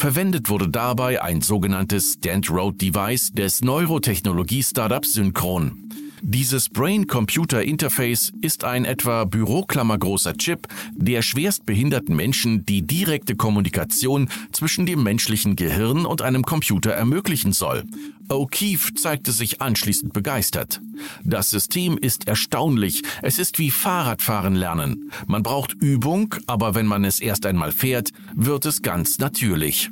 Verwendet 0.00 0.48
wurde 0.48 0.66
dabei 0.66 1.20
ein 1.20 1.42
sogenanntes 1.42 2.14
Stand 2.14 2.50
Road 2.50 2.80
Device 2.80 3.32
des 3.32 3.60
Neurotechnologie-Startups 3.60 5.12
Synchron. 5.12 5.89
Dieses 6.22 6.68
Brain-Computer-Interface 6.68 8.32
ist 8.42 8.64
ein 8.64 8.84
etwa 8.84 9.24
büroklammergroßer 9.24 10.34
Chip, 10.36 10.68
der 10.94 11.22
schwerstbehinderten 11.22 12.14
Menschen 12.14 12.66
die 12.66 12.82
direkte 12.82 13.36
Kommunikation 13.36 14.28
zwischen 14.52 14.84
dem 14.84 15.02
menschlichen 15.02 15.56
Gehirn 15.56 16.04
und 16.04 16.20
einem 16.20 16.44
Computer 16.44 16.90
ermöglichen 16.90 17.52
soll. 17.52 17.84
O'Keefe 18.28 18.94
zeigte 18.94 19.32
sich 19.32 19.62
anschließend 19.62 20.12
begeistert. 20.12 20.80
Das 21.24 21.50
System 21.50 21.96
ist 21.96 22.28
erstaunlich. 22.28 23.02
Es 23.22 23.38
ist 23.38 23.58
wie 23.58 23.70
Fahrradfahren 23.70 24.54
lernen. 24.54 25.10
Man 25.26 25.42
braucht 25.42 25.72
Übung, 25.72 26.34
aber 26.46 26.74
wenn 26.74 26.86
man 26.86 27.04
es 27.04 27.20
erst 27.20 27.46
einmal 27.46 27.72
fährt, 27.72 28.10
wird 28.34 28.66
es 28.66 28.82
ganz 28.82 29.18
natürlich. 29.18 29.90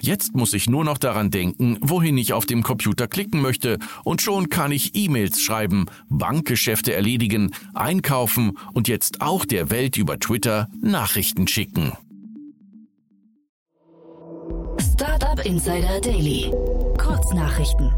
Jetzt 0.00 0.34
muss 0.34 0.52
ich 0.52 0.68
nur 0.68 0.84
noch 0.84 0.98
daran 0.98 1.30
denken, 1.30 1.78
wohin 1.80 2.18
ich 2.18 2.32
auf 2.32 2.46
dem 2.46 2.62
Computer 2.62 3.08
klicken 3.08 3.40
möchte 3.40 3.78
und 4.04 4.22
schon 4.22 4.48
kann 4.48 4.72
ich 4.72 4.94
E-Mails 4.94 5.40
schreiben, 5.40 5.86
Bankgeschäfte 6.08 6.94
erledigen, 6.94 7.52
einkaufen 7.74 8.58
und 8.72 8.88
jetzt 8.88 9.20
auch 9.20 9.44
der 9.44 9.70
Welt 9.70 9.96
über 9.96 10.18
Twitter 10.18 10.68
Nachrichten 10.80 11.46
schicken. 11.48 11.92
Startup 14.94 15.44
Insider 15.44 16.00
Daily. 16.00 16.52
Kurznachrichten. 16.98 17.90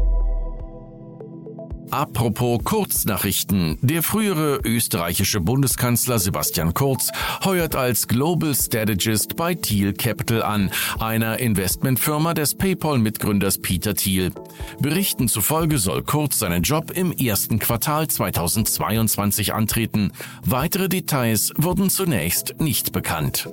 Apropos 1.89 2.59
Kurznachrichten. 2.63 3.77
Der 3.81 4.03
frühere 4.03 4.59
österreichische 4.63 5.39
Bundeskanzler 5.39 6.19
Sebastian 6.19 6.73
Kurz 6.73 7.09
heuert 7.45 7.75
als 7.75 8.07
Global 8.07 8.53
Strategist 8.53 9.35
bei 9.35 9.55
Thiel 9.55 9.93
Capital 9.93 10.43
an, 10.43 10.69
einer 10.99 11.39
Investmentfirma 11.39 12.33
des 12.33 12.55
PayPal-Mitgründers 12.55 13.59
Peter 13.59 13.95
Thiel. 13.95 14.31
Berichten 14.79 15.27
zufolge 15.29 15.77
soll 15.77 16.03
Kurz 16.03 16.39
seinen 16.39 16.63
Job 16.63 16.91
im 16.91 17.11
ersten 17.13 17.57
Quartal 17.57 18.07
2022 18.07 19.53
antreten. 19.53 20.11
Weitere 20.43 20.89
Details 20.89 21.53
wurden 21.57 21.89
zunächst 21.89 22.59
nicht 22.59 22.91
bekannt. 22.91 23.49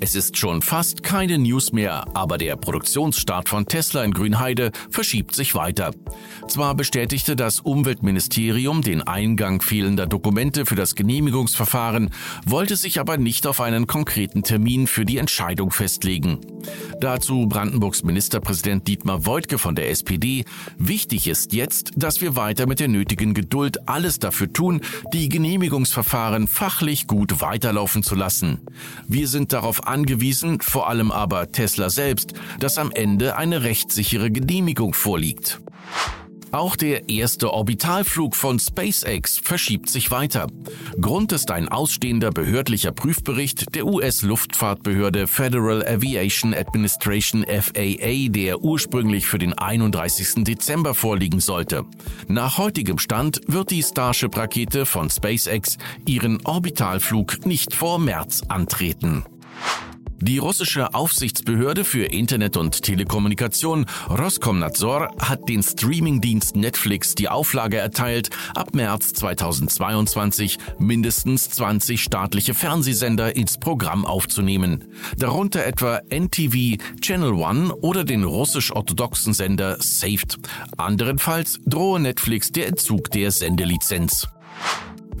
Es 0.00 0.14
ist 0.14 0.36
schon 0.36 0.60
fast 0.60 1.02
keine 1.02 1.38
News 1.38 1.72
mehr, 1.72 2.04
aber 2.14 2.36
der 2.36 2.56
Produktionsstart 2.56 3.48
von 3.48 3.66
Tesla 3.66 4.02
in 4.02 4.12
Grünheide 4.12 4.72
verschiebt 4.90 5.34
sich 5.34 5.54
weiter. 5.54 5.92
Zwar 6.48 6.74
bestätigte 6.74 7.36
das 7.36 7.60
Umweltministerium 7.60 8.82
den 8.82 9.02
Eingang 9.02 9.62
fehlender 9.62 10.06
Dokumente 10.06 10.66
für 10.66 10.74
das 10.74 10.94
Genehmigungsverfahren, 10.94 12.10
wollte 12.44 12.76
sich 12.76 12.98
aber 12.98 13.16
nicht 13.16 13.46
auf 13.46 13.60
einen 13.60 13.86
konkreten 13.86 14.42
Termin 14.42 14.86
für 14.86 15.04
die 15.04 15.18
Entscheidung 15.18 15.70
festlegen. 15.70 16.40
Dazu 17.00 17.46
Brandenburgs 17.46 18.02
Ministerpräsident 18.02 18.88
Dietmar 18.88 19.26
Woidke 19.26 19.58
von 19.58 19.74
der 19.74 19.90
SPD. 19.90 20.44
Wichtig 20.76 21.28
ist 21.28 21.52
jetzt, 21.52 21.92
dass 21.96 22.20
wir 22.20 22.36
weiter 22.36 22.66
mit 22.66 22.80
der 22.80 22.88
nötigen 22.88 23.32
Geduld 23.32 23.88
alles 23.88 24.18
dafür 24.18 24.52
tun, 24.52 24.80
die 25.12 25.28
Genehmigungsverfahren 25.28 26.48
fachlich 26.48 27.06
gut 27.06 27.40
weiterlaufen 27.40 28.02
zu 28.02 28.14
lassen. 28.14 28.60
Wir 29.06 29.28
sind 29.28 29.52
darauf 29.52 29.83
angewiesen, 29.86 30.60
vor 30.60 30.88
allem 30.88 31.10
aber 31.10 31.50
Tesla 31.52 31.90
selbst, 31.90 32.34
dass 32.58 32.78
am 32.78 32.90
Ende 32.90 33.36
eine 33.36 33.62
rechtssichere 33.62 34.30
Genehmigung 34.30 34.94
vorliegt. 34.94 35.60
Auch 36.54 36.76
der 36.76 37.08
erste 37.08 37.52
Orbitalflug 37.52 38.36
von 38.36 38.60
SpaceX 38.60 39.40
verschiebt 39.42 39.90
sich 39.90 40.12
weiter. 40.12 40.46
Grund 41.00 41.32
ist 41.32 41.50
ein 41.50 41.68
ausstehender 41.68 42.30
behördlicher 42.30 42.92
Prüfbericht 42.92 43.74
der 43.74 43.84
US-Luftfahrtbehörde 43.86 45.26
Federal 45.26 45.84
Aviation 45.84 46.54
Administration 46.54 47.44
FAA, 47.44 48.28
der 48.28 48.60
ursprünglich 48.60 49.26
für 49.26 49.38
den 49.38 49.52
31. 49.52 50.44
Dezember 50.44 50.94
vorliegen 50.94 51.40
sollte. 51.40 51.86
Nach 52.28 52.56
heutigem 52.56 52.98
Stand 52.98 53.40
wird 53.48 53.72
die 53.72 53.82
Starship-Rakete 53.82 54.86
von 54.86 55.10
SpaceX 55.10 55.76
ihren 56.06 56.38
Orbitalflug 56.46 57.46
nicht 57.46 57.74
vor 57.74 57.98
März 57.98 58.42
antreten. 58.46 59.24
Die 60.26 60.38
russische 60.38 60.94
Aufsichtsbehörde 60.94 61.84
für 61.84 62.06
Internet 62.06 62.56
und 62.56 62.82
Telekommunikation 62.82 63.84
Roskomnadzor 64.08 65.14
hat 65.20 65.50
den 65.50 65.62
Streamingdienst 65.62 66.56
Netflix 66.56 67.14
die 67.14 67.28
Auflage 67.28 67.76
erteilt, 67.76 68.30
ab 68.54 68.74
März 68.74 69.12
2022 69.12 70.56
mindestens 70.78 71.50
20 71.50 72.02
staatliche 72.02 72.54
Fernsehsender 72.54 73.36
ins 73.36 73.58
Programm 73.58 74.06
aufzunehmen. 74.06 74.84
Darunter 75.18 75.66
etwa 75.66 76.00
NTV, 76.08 76.82
Channel 77.02 77.34
One 77.34 77.74
oder 77.74 78.04
den 78.04 78.24
russisch-orthodoxen 78.24 79.34
Sender 79.34 79.76
Saved. 79.80 80.38
Anderenfalls 80.78 81.60
drohe 81.66 82.00
Netflix 82.00 82.50
der 82.50 82.68
Entzug 82.68 83.10
der 83.10 83.30
Sendelizenz. 83.30 84.26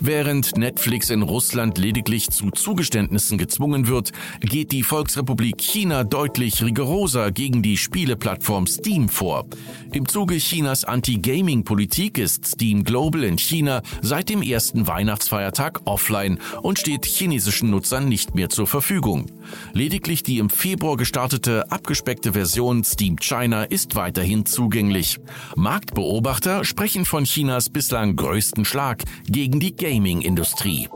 Während 0.06 0.58
Netflix 0.58 1.08
in 1.08 1.22
Russland 1.22 1.78
lediglich 1.78 2.28
zu 2.28 2.50
Zugeständnissen 2.50 3.38
gezwungen 3.38 3.88
wird, 3.88 4.12
geht 4.40 4.70
die 4.70 4.82
Volksrepublik 4.82 5.56
China 5.58 6.04
deutlich 6.04 6.62
rigoroser 6.62 7.32
gegen 7.32 7.62
die 7.62 7.78
Spieleplattform 7.78 8.66
Steam 8.66 9.08
vor. 9.08 9.46
Im 9.94 10.06
Zuge 10.06 10.36
Chinas 10.36 10.84
Anti-Gaming-Politik 10.84 12.18
ist 12.18 12.44
Steam 12.44 12.84
Global 12.84 13.24
in 13.24 13.38
China 13.38 13.80
seit 14.02 14.28
dem 14.28 14.42
ersten 14.42 14.86
Weihnachtsfeiertag 14.86 15.80
offline 15.86 16.38
und 16.60 16.78
steht 16.78 17.06
chinesischen 17.06 17.70
Nutzern 17.70 18.06
nicht 18.06 18.34
mehr 18.34 18.50
zur 18.50 18.66
Verfügung. 18.66 19.24
Lediglich 19.72 20.22
die 20.22 20.36
im 20.36 20.50
Februar 20.50 20.98
gestartete 20.98 21.70
abgespeckte 21.72 22.34
Version 22.34 22.84
Steam 22.84 23.16
China 23.16 23.64
ist 23.64 23.94
weiterhin 23.94 24.44
zugänglich. 24.44 25.18
Marktbeobachter 25.56 26.62
sprechen 26.62 27.06
von 27.06 27.24
Chinas 27.24 27.70
bislang 27.70 28.16
größten 28.16 28.66
Schlag 28.66 29.02
gegen 29.26 29.60
die 29.60 29.74
Gaming-Industrie. 29.94 30.88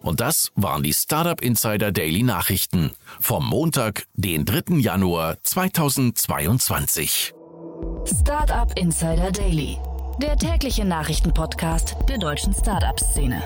Und 0.00 0.20
das 0.20 0.50
waren 0.56 0.82
die 0.82 0.92
Startup 0.92 1.40
Insider 1.40 1.92
Daily 1.92 2.24
Nachrichten 2.24 2.90
vom 3.20 3.46
Montag, 3.46 4.06
den 4.14 4.44
3. 4.44 4.78
Januar 4.78 5.36
2022. 5.44 7.32
Startup 8.04 8.76
Insider 8.76 9.30
Daily, 9.30 9.78
der 10.20 10.36
tägliche 10.36 10.84
Nachrichtenpodcast 10.84 11.96
der 12.08 12.18
deutschen 12.18 12.52
Startup-Szene. 12.52 13.40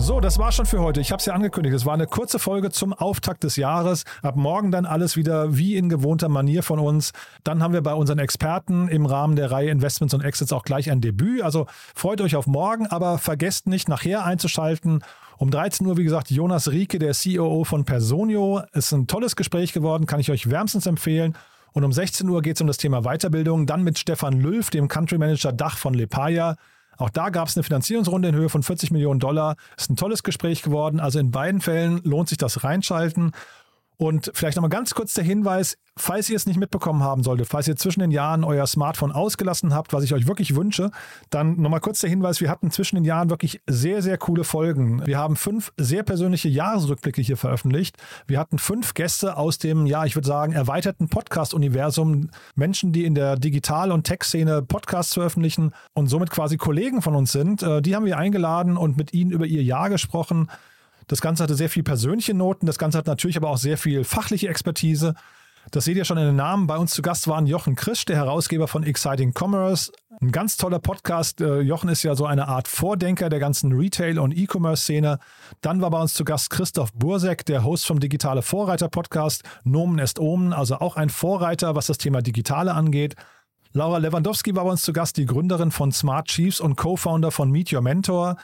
So, 0.00 0.20
das 0.20 0.38
war 0.38 0.52
schon 0.52 0.64
für 0.64 0.80
heute. 0.80 1.00
Ich 1.00 1.10
habe 1.10 1.18
es 1.18 1.26
ja 1.26 1.34
angekündigt. 1.34 1.74
Es 1.74 1.84
war 1.84 1.92
eine 1.92 2.06
kurze 2.06 2.38
Folge 2.38 2.70
zum 2.70 2.92
Auftakt 2.92 3.44
des 3.44 3.56
Jahres. 3.56 4.04
Ab 4.22 4.36
morgen 4.36 4.70
dann 4.70 4.86
alles 4.86 5.16
wieder 5.16 5.56
wie 5.56 5.76
in 5.76 5.88
gewohnter 5.88 6.28
Manier 6.28 6.62
von 6.62 6.78
uns. 6.78 7.12
Dann 7.44 7.62
haben 7.62 7.74
wir 7.74 7.82
bei 7.82 7.92
unseren 7.92 8.18
Experten 8.18 8.88
im 8.88 9.06
Rahmen 9.06 9.36
der 9.36 9.50
Reihe 9.50 9.70
Investments 9.70 10.14
und 10.14 10.22
Exits 10.24 10.52
auch 10.52 10.62
gleich 10.62 10.90
ein 10.90 11.00
Debüt. 11.00 11.42
Also 11.42 11.66
freut 11.94 12.20
euch 12.20 12.36
auf 12.36 12.46
morgen, 12.46 12.86
aber 12.86 13.18
vergesst 13.18 13.66
nicht, 13.66 13.88
nachher 13.88 14.24
einzuschalten. 14.24 15.02
Um 15.36 15.50
13 15.50 15.86
Uhr, 15.86 15.96
wie 15.96 16.04
gesagt, 16.04 16.30
Jonas 16.30 16.70
Rieke, 16.70 16.98
der 16.98 17.12
COO 17.12 17.64
von 17.64 17.84
Personio. 17.84 18.62
Ist 18.72 18.92
ein 18.92 19.08
tolles 19.08 19.36
Gespräch 19.36 19.72
geworden, 19.72 20.06
kann 20.06 20.20
ich 20.20 20.30
euch 20.30 20.48
wärmstens 20.48 20.86
empfehlen. 20.86 21.36
Und 21.72 21.84
um 21.84 21.92
16 21.92 22.28
Uhr 22.28 22.40
geht 22.40 22.56
es 22.56 22.60
um 22.60 22.66
das 22.66 22.78
Thema 22.78 23.02
Weiterbildung. 23.02 23.66
Dann 23.66 23.82
mit 23.82 23.98
Stefan 23.98 24.40
Lülf, 24.40 24.70
dem 24.70 24.88
Country 24.88 25.18
Manager 25.18 25.52
Dach 25.52 25.76
von 25.76 25.92
Lepaya. 25.92 26.56
Auch 26.98 27.10
da 27.10 27.30
gab 27.30 27.48
es 27.48 27.56
eine 27.56 27.62
Finanzierungsrunde 27.62 28.28
in 28.28 28.34
Höhe 28.34 28.48
von 28.48 28.62
40 28.62 28.90
Millionen 28.90 29.20
Dollar. 29.20 29.56
Ist 29.76 29.88
ein 29.88 29.96
tolles 29.96 30.24
Gespräch 30.24 30.62
geworden. 30.62 31.00
Also 31.00 31.20
in 31.20 31.30
beiden 31.30 31.60
Fällen 31.60 32.00
lohnt 32.02 32.28
sich 32.28 32.38
das 32.38 32.64
Reinschalten. 32.64 33.32
Und 34.00 34.30
vielleicht 34.32 34.56
nochmal 34.56 34.70
ganz 34.70 34.94
kurz 34.94 35.12
der 35.14 35.24
Hinweis, 35.24 35.76
falls 35.96 36.30
ihr 36.30 36.36
es 36.36 36.46
nicht 36.46 36.56
mitbekommen 36.56 37.02
haben 37.02 37.24
solltet, 37.24 37.48
falls 37.48 37.66
ihr 37.66 37.74
zwischen 37.74 37.98
den 37.98 38.12
Jahren 38.12 38.44
euer 38.44 38.64
Smartphone 38.64 39.10
ausgelassen 39.10 39.74
habt, 39.74 39.92
was 39.92 40.04
ich 40.04 40.14
euch 40.14 40.28
wirklich 40.28 40.54
wünsche, 40.54 40.92
dann 41.30 41.60
nochmal 41.60 41.80
kurz 41.80 42.00
der 42.00 42.08
Hinweis, 42.08 42.40
wir 42.40 42.48
hatten 42.48 42.70
zwischen 42.70 42.94
den 42.94 43.04
Jahren 43.04 43.28
wirklich 43.28 43.60
sehr, 43.66 44.00
sehr 44.00 44.16
coole 44.16 44.44
Folgen. 44.44 45.04
Wir 45.04 45.18
haben 45.18 45.34
fünf 45.34 45.72
sehr 45.76 46.04
persönliche 46.04 46.48
Jahresrückblicke 46.48 47.20
hier 47.22 47.36
veröffentlicht. 47.36 47.96
Wir 48.28 48.38
hatten 48.38 48.60
fünf 48.60 48.94
Gäste 48.94 49.36
aus 49.36 49.58
dem, 49.58 49.84
ja, 49.84 50.04
ich 50.04 50.14
würde 50.14 50.28
sagen, 50.28 50.52
erweiterten 50.52 51.08
Podcast-Universum, 51.08 52.30
Menschen, 52.54 52.92
die 52.92 53.04
in 53.04 53.16
der 53.16 53.34
Digital- 53.34 53.90
und 53.90 54.04
Tech-Szene 54.04 54.62
Podcasts 54.62 55.14
veröffentlichen 55.14 55.72
und 55.92 56.06
somit 56.06 56.30
quasi 56.30 56.56
Kollegen 56.56 57.02
von 57.02 57.16
uns 57.16 57.32
sind. 57.32 57.64
Äh, 57.64 57.82
die 57.82 57.96
haben 57.96 58.04
wir 58.04 58.16
eingeladen 58.16 58.76
und 58.76 58.96
mit 58.96 59.12
ihnen 59.12 59.32
über 59.32 59.46
ihr 59.46 59.64
Jahr 59.64 59.90
gesprochen. 59.90 60.48
Das 61.08 61.20
Ganze 61.20 61.42
hatte 61.42 61.54
sehr 61.54 61.70
viel 61.70 61.82
persönliche 61.82 62.34
Noten, 62.34 62.66
das 62.66 62.78
Ganze 62.78 62.98
hat 62.98 63.06
natürlich 63.06 63.36
aber 63.36 63.50
auch 63.50 63.56
sehr 63.56 63.78
viel 63.78 64.04
fachliche 64.04 64.48
Expertise. 64.48 65.14
Das 65.70 65.84
seht 65.84 65.96
ihr 65.96 66.04
schon 66.04 66.16
in 66.16 66.24
den 66.24 66.36
Namen. 66.36 66.66
Bei 66.66 66.78
uns 66.78 66.92
zu 66.92 67.02
Gast 67.02 67.28
waren 67.28 67.46
Jochen 67.46 67.74
Krisch, 67.74 68.04
der 68.06 68.16
Herausgeber 68.16 68.68
von 68.68 68.84
Exciting 68.84 69.34
Commerce. 69.38 69.92
Ein 70.20 70.32
ganz 70.32 70.56
toller 70.56 70.78
Podcast. 70.78 71.40
Äh, 71.40 71.60
Jochen 71.60 71.90
ist 71.90 72.02
ja 72.02 72.14
so 72.14 72.24
eine 72.24 72.48
Art 72.48 72.68
Vordenker 72.68 73.28
der 73.28 73.38
ganzen 73.38 73.72
Retail- 73.72 74.18
und 74.18 74.36
E-Commerce-Szene. 74.36 75.18
Dann 75.60 75.80
war 75.82 75.90
bei 75.90 76.00
uns 76.00 76.14
zu 76.14 76.24
Gast 76.24 76.50
Christoph 76.50 76.92
Bursek, 76.94 77.44
der 77.44 77.64
Host 77.64 77.86
vom 77.86 78.00
Digitale 78.00 78.40
Vorreiter-Podcast. 78.40 79.42
Nomen 79.64 79.98
est 79.98 80.18
Omen, 80.18 80.52
also 80.52 80.76
auch 80.76 80.96
ein 80.96 81.10
Vorreiter, 81.10 81.74
was 81.74 81.86
das 81.86 81.98
Thema 81.98 82.22
Digitale 82.22 82.72
angeht. 82.72 83.14
Laura 83.72 83.98
Lewandowski 83.98 84.56
war 84.56 84.64
bei 84.64 84.70
uns 84.70 84.82
zu 84.82 84.94
Gast, 84.94 85.18
die 85.18 85.26
Gründerin 85.26 85.70
von 85.70 85.92
Smart 85.92 86.28
Chiefs 86.28 86.60
und 86.60 86.76
Co-Founder 86.76 87.30
von 87.30 87.50
Meet 87.50 87.74
Your 87.74 87.82
Mentor. 87.82 88.36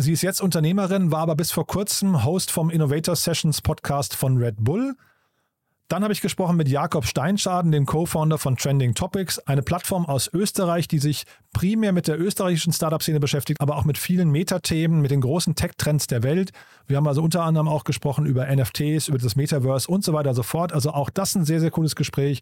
Sie 0.00 0.12
ist 0.12 0.22
jetzt 0.22 0.40
Unternehmerin, 0.40 1.12
war 1.12 1.20
aber 1.20 1.36
bis 1.36 1.52
vor 1.52 1.66
kurzem 1.66 2.24
Host 2.24 2.50
vom 2.50 2.70
Innovator 2.70 3.14
Sessions 3.14 3.60
Podcast 3.60 4.16
von 4.16 4.38
Red 4.38 4.54
Bull. 4.58 4.94
Dann 5.88 6.02
habe 6.02 6.14
ich 6.14 6.22
gesprochen 6.22 6.56
mit 6.56 6.68
Jakob 6.68 7.04
Steinschaden, 7.04 7.70
dem 7.70 7.84
Co-Founder 7.84 8.38
von 8.38 8.56
Trending 8.56 8.94
Topics, 8.94 9.38
eine 9.40 9.60
Plattform 9.60 10.06
aus 10.06 10.30
Österreich, 10.32 10.88
die 10.88 11.00
sich 11.00 11.24
primär 11.52 11.92
mit 11.92 12.08
der 12.08 12.18
österreichischen 12.18 12.72
Startup-Szene 12.72 13.20
beschäftigt, 13.20 13.60
aber 13.60 13.76
auch 13.76 13.84
mit 13.84 13.98
vielen 13.98 14.30
Metathemen, 14.30 15.02
mit 15.02 15.10
den 15.10 15.20
großen 15.20 15.54
Tech-Trends 15.54 16.06
der 16.06 16.22
Welt. 16.22 16.52
Wir 16.86 16.96
haben 16.96 17.06
also 17.06 17.22
unter 17.22 17.42
anderem 17.42 17.68
auch 17.68 17.84
gesprochen 17.84 18.24
über 18.24 18.46
NFTs, 18.46 19.08
über 19.08 19.18
das 19.18 19.36
Metaverse 19.36 19.90
und 19.90 20.02
so 20.02 20.14
weiter 20.14 20.30
und 20.30 20.36
so 20.36 20.42
fort. 20.42 20.72
Also 20.72 20.92
auch 20.92 21.10
das 21.10 21.34
ein 21.34 21.44
sehr, 21.44 21.60
sehr 21.60 21.70
cooles 21.70 21.94
Gespräch. 21.94 22.40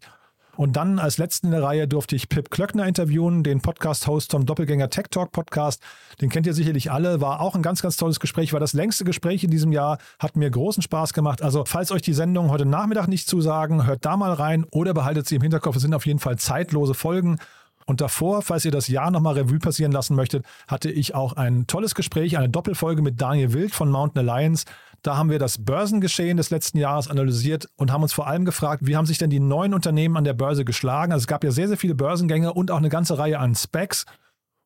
Und 0.59 0.75
dann 0.75 0.99
als 0.99 1.17
letzten 1.17 1.45
in 1.47 1.51
der 1.53 1.63
Reihe 1.63 1.87
durfte 1.87 2.17
ich 2.17 2.27
Pip 2.27 2.51
Klöckner 2.51 2.85
interviewen, 2.85 3.43
den 3.43 3.61
Podcast-Host 3.61 4.31
vom 4.31 4.45
Doppelgänger 4.45 4.89
Tech 4.89 5.05
Talk 5.09 5.31
Podcast. 5.31 5.81
Den 6.19 6.29
kennt 6.29 6.45
ihr 6.47 6.53
sicherlich 6.53 6.91
alle. 6.91 7.21
War 7.21 7.39
auch 7.39 7.55
ein 7.55 7.61
ganz, 7.61 7.81
ganz 7.81 7.95
tolles 7.95 8.19
Gespräch. 8.19 8.51
War 8.51 8.59
das 8.59 8.73
längste 8.73 9.05
Gespräch 9.05 9.41
in 9.45 9.51
diesem 9.51 9.71
Jahr. 9.71 9.99
Hat 10.19 10.35
mir 10.35 10.51
großen 10.51 10.83
Spaß 10.83 11.13
gemacht. 11.13 11.41
Also, 11.41 11.63
falls 11.65 11.93
euch 11.93 12.01
die 12.01 12.11
Sendung 12.11 12.51
heute 12.51 12.65
Nachmittag 12.65 13.07
nicht 13.07 13.29
zusagen, 13.29 13.87
hört 13.87 14.03
da 14.03 14.17
mal 14.17 14.33
rein 14.33 14.65
oder 14.69 14.93
behaltet 14.93 15.29
sie 15.29 15.35
im 15.37 15.41
Hinterkopf. 15.41 15.77
Es 15.77 15.81
sind 15.81 15.93
auf 15.93 16.05
jeden 16.05 16.19
Fall 16.19 16.37
zeitlose 16.37 16.93
Folgen. 16.93 17.39
Und 17.89 18.01
davor, 18.01 18.43
falls 18.43 18.65
ihr 18.65 18.71
das 18.71 18.87
Jahr 18.87 19.09
nochmal 19.09 19.33
Revue 19.33 19.57
passieren 19.57 19.91
lassen 19.91 20.15
möchtet, 20.15 20.45
hatte 20.67 20.91
ich 20.91 21.15
auch 21.15 21.33
ein 21.33 21.65
tolles 21.65 21.95
Gespräch, 21.95 22.37
eine 22.37 22.47
Doppelfolge 22.47 23.01
mit 23.01 23.19
Daniel 23.19 23.51
Wild 23.53 23.73
von 23.73 23.89
Mountain 23.89 24.29
Alliance. 24.29 24.65
Da 25.01 25.17
haben 25.17 25.31
wir 25.31 25.39
das 25.39 25.65
Börsengeschehen 25.65 26.37
des 26.37 26.51
letzten 26.51 26.77
Jahres 26.77 27.07
analysiert 27.07 27.67
und 27.77 27.91
haben 27.91 28.03
uns 28.03 28.13
vor 28.13 28.27
allem 28.27 28.45
gefragt, 28.45 28.85
wie 28.85 28.95
haben 28.95 29.07
sich 29.07 29.17
denn 29.17 29.31
die 29.31 29.39
neuen 29.39 29.73
Unternehmen 29.73 30.17
an 30.17 30.23
der 30.23 30.35
Börse 30.35 30.65
geschlagen? 30.65 31.11
Also 31.13 31.23
es 31.23 31.27
gab 31.27 31.43
ja 31.43 31.49
sehr, 31.49 31.67
sehr 31.67 31.77
viele 31.77 31.95
Börsengänge 31.95 32.53
und 32.53 32.69
auch 32.69 32.77
eine 32.77 32.89
ganze 32.89 33.17
Reihe 33.17 33.39
an 33.39 33.55
Specs. 33.55 34.05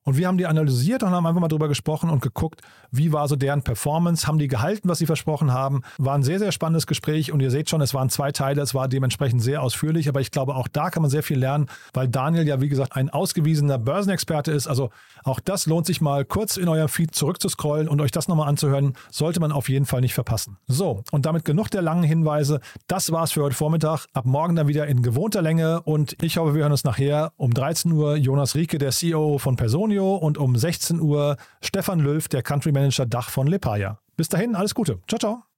Und 0.03 0.17
wir 0.17 0.27
haben 0.27 0.37
die 0.37 0.45
analysiert 0.45 1.01
und 1.03 1.11
haben 1.11 1.25
einfach 1.25 1.39
mal 1.39 1.47
drüber 1.47 1.67
gesprochen 1.67 2.09
und 2.09 2.21
geguckt, 2.21 2.61
wie 2.91 3.13
war 3.13 3.27
so 3.27 3.35
deren 3.35 3.63
Performance, 3.63 4.27
haben 4.27 4.37
die 4.37 4.47
gehalten, 4.47 4.89
was 4.89 4.99
sie 4.99 5.05
versprochen 5.05 5.53
haben. 5.53 5.81
War 5.97 6.15
ein 6.15 6.23
sehr, 6.23 6.39
sehr 6.39 6.51
spannendes 6.51 6.87
Gespräch 6.87 7.31
und 7.31 7.39
ihr 7.39 7.51
seht 7.51 7.69
schon, 7.69 7.81
es 7.81 7.93
waren 7.93 8.09
zwei 8.09 8.31
Teile, 8.31 8.61
es 8.61 8.75
war 8.75 8.87
dementsprechend 8.87 9.41
sehr 9.41 9.61
ausführlich, 9.61 10.09
aber 10.09 10.19
ich 10.19 10.31
glaube, 10.31 10.55
auch 10.55 10.67
da 10.67 10.89
kann 10.89 11.01
man 11.01 11.09
sehr 11.09 11.23
viel 11.23 11.39
lernen, 11.39 11.67
weil 11.93 12.09
Daniel 12.09 12.45
ja, 12.45 12.59
wie 12.59 12.69
gesagt, 12.69 12.95
ein 12.95 13.09
ausgewiesener 13.09 13.77
Börsenexperte 13.77 14.51
ist. 14.51 14.67
Also 14.67 14.89
auch 15.23 15.39
das 15.39 15.65
lohnt 15.67 15.85
sich 15.85 16.01
mal 16.01 16.25
kurz 16.25 16.57
in 16.57 16.67
eurem 16.67 16.89
Feed 16.89 17.15
zurückzuscrollen 17.15 17.87
und 17.87 18.01
euch 18.01 18.11
das 18.11 18.27
nochmal 18.27 18.49
anzuhören, 18.49 18.93
sollte 19.09 19.39
man 19.39 19.51
auf 19.53 19.69
jeden 19.69 19.85
Fall 19.85 20.01
nicht 20.01 20.13
verpassen. 20.13 20.57
So, 20.67 21.03
und 21.11 21.25
damit 21.25 21.45
genug 21.45 21.69
der 21.71 21.81
langen 21.81 22.03
Hinweise. 22.03 22.59
Das 22.87 23.11
war's 23.11 23.31
für 23.31 23.43
heute 23.43 23.55
Vormittag. 23.55 24.07
Ab 24.13 24.25
morgen 24.25 24.55
dann 24.55 24.67
wieder 24.67 24.85
in 24.87 25.01
gewohnter 25.01 25.41
Länge 25.41 25.81
und 25.81 26.21
ich 26.21 26.37
hoffe, 26.37 26.55
wir 26.55 26.63
hören 26.63 26.73
uns 26.73 26.83
nachher 26.83 27.31
um 27.37 27.53
13 27.53 27.91
Uhr. 27.93 28.17
Jonas 28.17 28.55
Rieke, 28.55 28.77
der 28.77 28.91
CEO 28.91 29.37
von 29.37 29.55
Personio 29.55 29.92
Antonio 29.93 30.15
und 30.15 30.37
um 30.37 30.55
16 30.55 30.99
Uhr 30.99 31.37
Stefan 31.61 31.99
Löw, 31.99 32.27
der 32.27 32.41
Country 32.41 32.71
Manager 32.71 33.05
Dach 33.05 33.29
von 33.29 33.47
Lepaya. 33.47 33.99
Bis 34.17 34.27
dahin, 34.27 34.55
alles 34.55 34.73
Gute. 34.73 34.99
Ciao, 35.07 35.19
ciao. 35.19 35.52